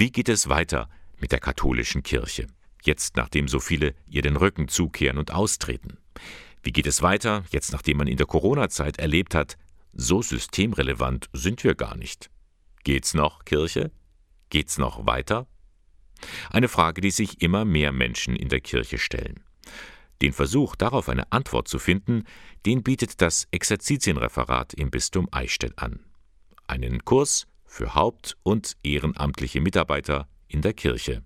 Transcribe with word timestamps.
Wie 0.00 0.10
geht 0.10 0.30
es 0.30 0.48
weiter 0.48 0.88
mit 1.18 1.30
der 1.30 1.40
katholischen 1.40 2.02
Kirche? 2.02 2.46
Jetzt, 2.82 3.18
nachdem 3.18 3.48
so 3.48 3.60
viele 3.60 3.94
ihr 4.08 4.22
den 4.22 4.36
Rücken 4.36 4.66
zukehren 4.66 5.18
und 5.18 5.30
austreten. 5.30 5.98
Wie 6.62 6.72
geht 6.72 6.86
es 6.86 7.02
weiter, 7.02 7.44
jetzt 7.50 7.70
nachdem 7.70 7.98
man 7.98 8.06
in 8.06 8.16
der 8.16 8.24
Corona-Zeit 8.24 8.98
erlebt 8.98 9.34
hat, 9.34 9.58
so 9.92 10.22
systemrelevant 10.22 11.28
sind 11.34 11.64
wir 11.64 11.74
gar 11.74 11.98
nicht. 11.98 12.30
Geht's 12.82 13.12
noch, 13.12 13.44
Kirche? 13.44 13.90
Geht's 14.48 14.78
noch 14.78 15.04
weiter? 15.04 15.46
Eine 16.48 16.68
Frage, 16.68 17.02
die 17.02 17.10
sich 17.10 17.42
immer 17.42 17.66
mehr 17.66 17.92
Menschen 17.92 18.36
in 18.36 18.48
der 18.48 18.62
Kirche 18.62 18.96
stellen. 18.96 19.44
Den 20.22 20.32
Versuch, 20.32 20.76
darauf 20.76 21.10
eine 21.10 21.30
Antwort 21.30 21.68
zu 21.68 21.78
finden, 21.78 22.24
den 22.64 22.82
bietet 22.82 23.20
das 23.20 23.48
Exerzitienreferat 23.50 24.72
im 24.72 24.90
Bistum 24.90 25.28
Eichstätt 25.30 25.78
an. 25.78 26.00
Einen 26.66 27.04
Kurs 27.04 27.46
für 27.70 27.94
Haupt- 27.94 28.36
und 28.42 28.76
ehrenamtliche 28.82 29.60
Mitarbeiter 29.60 30.26
in 30.48 30.60
der 30.60 30.74
Kirche. 30.74 31.22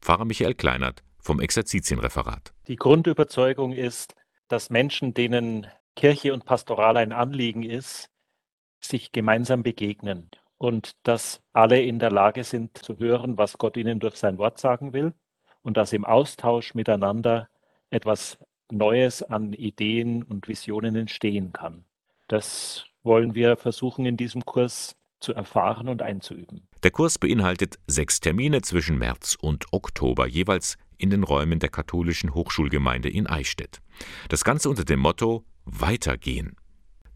Pfarrer 0.00 0.24
Michael 0.24 0.54
Kleinert 0.54 1.04
vom 1.20 1.40
Exerzitienreferat. 1.40 2.54
Die 2.68 2.76
Grundüberzeugung 2.76 3.72
ist, 3.72 4.14
dass 4.48 4.70
Menschen, 4.70 5.12
denen 5.12 5.66
Kirche 5.94 6.32
und 6.32 6.46
Pastoral 6.46 6.96
ein 6.96 7.12
Anliegen 7.12 7.62
ist, 7.62 8.08
sich 8.80 9.12
gemeinsam 9.12 9.62
begegnen 9.62 10.30
und 10.56 10.92
dass 11.02 11.42
alle 11.52 11.82
in 11.82 11.98
der 11.98 12.10
Lage 12.10 12.44
sind 12.44 12.78
zu 12.78 12.98
hören, 12.98 13.36
was 13.36 13.58
Gott 13.58 13.76
ihnen 13.76 14.00
durch 14.00 14.16
sein 14.16 14.38
Wort 14.38 14.58
sagen 14.58 14.94
will 14.94 15.12
und 15.60 15.76
dass 15.76 15.92
im 15.92 16.06
Austausch 16.06 16.74
miteinander 16.74 17.48
etwas 17.90 18.38
Neues 18.70 19.22
an 19.22 19.52
Ideen 19.52 20.22
und 20.22 20.48
Visionen 20.48 20.96
entstehen 20.96 21.52
kann. 21.52 21.84
Das 22.26 22.86
wollen 23.02 23.34
wir 23.34 23.56
versuchen 23.56 24.06
in 24.06 24.16
diesem 24.16 24.44
Kurs 24.44 24.97
zu 25.20 25.32
erfahren 25.34 25.88
und 25.88 26.02
einzuüben. 26.02 26.68
Der 26.82 26.90
Kurs 26.90 27.18
beinhaltet 27.18 27.78
sechs 27.86 28.20
Termine 28.20 28.62
zwischen 28.62 28.98
März 28.98 29.36
und 29.40 29.66
Oktober, 29.72 30.26
jeweils 30.26 30.76
in 30.96 31.10
den 31.10 31.24
Räumen 31.24 31.58
der 31.58 31.68
katholischen 31.68 32.34
Hochschulgemeinde 32.34 33.08
in 33.08 33.26
Eichstätt. 33.26 33.80
Das 34.28 34.44
Ganze 34.44 34.68
unter 34.68 34.84
dem 34.84 35.00
Motto 35.00 35.44
Weitergehen. 35.64 36.56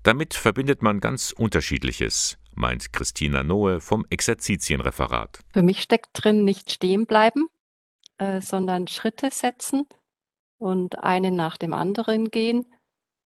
Damit 0.02 0.34
verbindet 0.34 0.82
man 0.82 1.00
ganz 1.00 1.32
Unterschiedliches, 1.32 2.38
meint 2.54 2.92
Christina 2.92 3.42
Noe 3.42 3.80
vom 3.80 4.05
Exerzitienreferat. 4.10 5.40
Für 5.52 5.62
mich 5.62 5.80
steckt 5.80 6.10
drin 6.12 6.44
nicht 6.44 6.72
stehen 6.72 7.06
bleiben, 7.06 7.46
äh, 8.18 8.40
sondern 8.40 8.88
Schritte 8.88 9.30
setzen 9.30 9.86
und 10.58 10.98
einen 10.98 11.36
nach 11.36 11.56
dem 11.56 11.72
anderen 11.72 12.30
gehen 12.30 12.66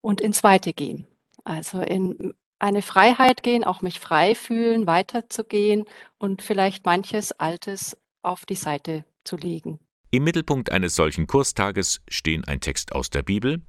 und 0.01 0.21
ins 0.21 0.43
Weite 0.43 0.73
gehen. 0.73 1.07
Also 1.43 1.81
in 1.81 2.33
eine 2.59 2.81
Freiheit 2.81 3.43
gehen, 3.43 3.63
auch 3.63 3.81
mich 3.81 3.99
frei 3.99 4.35
fühlen, 4.35 4.87
weiterzugehen 4.87 5.85
und 6.17 6.41
vielleicht 6.41 6.85
manches 6.85 7.31
Altes 7.33 7.97
auf 8.21 8.45
die 8.45 8.55
Seite 8.55 9.05
zu 9.23 9.37
legen. 9.37 9.79
Im 10.11 10.23
Mittelpunkt 10.23 10.71
eines 10.71 10.95
solchen 10.95 11.27
Kurstages 11.27 12.01
stehen 12.07 12.45
ein 12.45 12.61
Text 12.61 12.93
aus 12.93 13.09
der 13.09 13.23
Bibel, 13.23 13.61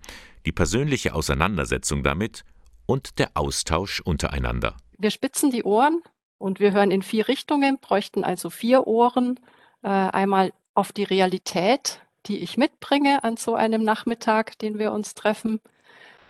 die 0.44 0.52
persönliche 0.52 1.14
Auseinandersetzung 1.14 2.04
damit 2.04 2.44
und 2.86 3.18
der 3.18 3.30
Austausch 3.34 4.00
untereinander. 4.00 4.76
Wir 4.96 5.10
spitzen 5.10 5.50
die 5.50 5.64
Ohren 5.64 6.02
und 6.38 6.60
wir 6.60 6.72
hören 6.72 6.90
in 6.90 7.02
vier 7.02 7.26
Richtungen, 7.28 7.78
bräuchten 7.80 8.22
also 8.22 8.50
vier 8.50 8.86
Ohren. 8.86 9.40
Äh, 9.82 9.88
einmal 9.88 10.52
auf 10.74 10.92
die 10.92 11.04
Realität, 11.04 12.00
die 12.26 12.38
ich 12.38 12.56
mitbringe 12.56 13.24
an 13.24 13.36
so 13.36 13.54
einem 13.54 13.82
Nachmittag, 13.82 14.58
den 14.58 14.78
wir 14.78 14.92
uns 14.92 15.14
treffen 15.14 15.60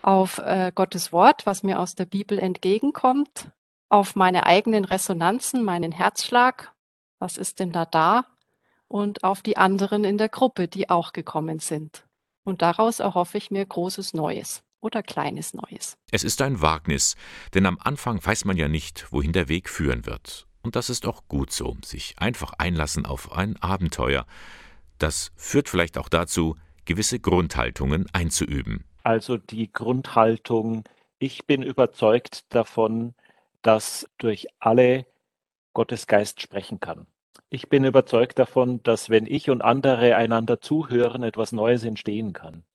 auf 0.01 0.39
äh, 0.39 0.71
Gottes 0.73 1.11
Wort, 1.11 1.45
was 1.45 1.63
mir 1.63 1.79
aus 1.79 1.95
der 1.95 2.05
Bibel 2.05 2.39
entgegenkommt, 2.39 3.51
auf 3.89 4.15
meine 4.15 4.45
eigenen 4.45 4.85
Resonanzen, 4.85 5.63
meinen 5.63 5.91
Herzschlag, 5.91 6.73
was 7.19 7.37
ist 7.37 7.59
denn 7.59 7.71
da 7.71 7.85
da, 7.85 8.25
und 8.87 9.23
auf 9.23 9.41
die 9.41 9.57
anderen 9.57 10.03
in 10.03 10.17
der 10.17 10.29
Gruppe, 10.29 10.67
die 10.67 10.89
auch 10.89 11.13
gekommen 11.13 11.59
sind. 11.59 12.05
Und 12.43 12.61
daraus 12.61 12.99
erhoffe 12.99 13.37
ich 13.37 13.51
mir 13.51 13.65
großes 13.65 14.13
Neues 14.13 14.63
oder 14.79 15.03
kleines 15.03 15.53
Neues. 15.53 15.97
Es 16.11 16.23
ist 16.23 16.41
ein 16.41 16.61
Wagnis, 16.61 17.15
denn 17.53 17.65
am 17.65 17.77
Anfang 17.81 18.23
weiß 18.25 18.45
man 18.45 18.57
ja 18.57 18.67
nicht, 18.67 19.11
wohin 19.11 19.33
der 19.33 19.49
Weg 19.49 19.69
führen 19.69 20.05
wird. 20.05 20.47
Und 20.61 20.75
das 20.75 20.89
ist 20.89 21.05
auch 21.05 21.27
gut 21.27 21.51
so, 21.51 21.77
sich 21.83 22.15
einfach 22.17 22.53
einlassen 22.57 23.05
auf 23.05 23.31
ein 23.31 23.57
Abenteuer. 23.57 24.25
Das 24.97 25.31
führt 25.35 25.69
vielleicht 25.69 25.97
auch 25.97 26.09
dazu, 26.09 26.55
gewisse 26.85 27.19
Grundhaltungen 27.19 28.05
einzuüben. 28.13 28.83
Also 29.07 29.37
die 29.37 29.71
Grundhaltung, 29.71 30.83
ich 31.17 31.47
bin 31.47 31.63
überzeugt 31.63 32.53
davon, 32.53 33.15
dass 33.61 34.05
durch 34.17 34.49
alle 34.59 35.05
Gottes 35.71 36.07
Geist 36.07 36.41
sprechen 36.41 36.81
kann. 36.81 37.07
Ich 37.49 37.69
bin 37.69 37.85
überzeugt 37.85 38.37
davon, 38.37 38.83
dass 38.83 39.09
wenn 39.09 39.25
ich 39.25 39.49
und 39.49 39.61
andere 39.61 40.17
einander 40.17 40.59
zuhören, 40.59 41.23
etwas 41.23 41.53
Neues 41.53 41.85
entstehen 41.85 42.33
kann. 42.33 42.65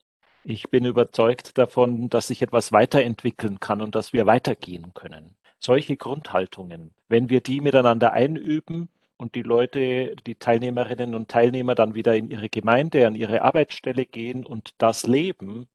Ich 0.43 0.71
bin 0.71 0.87
überzeugt 0.87 1.59
davon, 1.59 2.09
dass 2.09 2.29
sich 2.29 2.41
etwas 2.41 2.73
weiterentwickeln 2.73 3.61
kann 3.61 3.83
und 3.83 3.95
dass 3.95 4.15
wir 4.15 4.25
weitergehen 4.25 4.95
können. 4.95 5.37
Solche 5.59 5.99
Grundhaltungen, 5.99 6.95
wenn 7.11 7.29
wir 7.29 7.43
die 7.43 7.61
miteinander 7.61 8.15
einüben 8.15 8.89
und 9.19 9.35
die 9.35 9.43
Leute, 9.43 10.17
die 10.27 10.37
Teilnehmerinnen 10.37 11.15
und 11.15 11.29
Teilnehmer 11.29 11.75
dann 11.75 11.95
wieder 11.95 12.17
in 12.17 12.31
ihre 12.31 12.49
Gemeinde, 12.49 13.07
an 13.07 13.17
ihre 13.17 13.43
Arbeitsstelle 13.43 14.07
gehen 14.07 14.47
und 14.47 14.71
das 14.79 15.07
leben, 15.07 15.69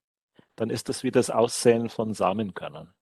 dann 0.58 0.70
ist 0.70 0.90
das 0.90 1.04
wie 1.04 1.12
das 1.12 1.30
Aussäen 1.30 1.88
von 1.88 2.14
Samenkörnern. 2.14 2.90